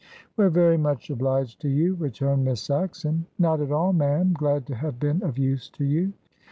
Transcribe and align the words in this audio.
"We're 0.35 0.49
very 0.49 0.79
much 0.79 1.11
obliged 1.11 1.61
to 1.61 1.69
you," 1.69 1.93
returned 1.93 2.43
Miss 2.43 2.61
Saxon. 2.61 3.27
"Not 3.37 3.61
at 3.61 3.71
all, 3.71 3.93
ma'am. 3.93 4.33
Glad 4.33 4.65
to 4.65 4.75
have 4.77 4.99
been 4.99 5.21
of 5.21 5.37
use 5.37 5.69
to 5.75 5.85
you." 5.85 6.13